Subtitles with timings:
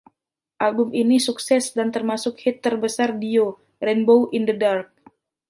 [0.65, 3.47] Album ini sukses dan termasuk hit terbesar Dio,
[3.85, 4.87] "Rainbow in the Dark".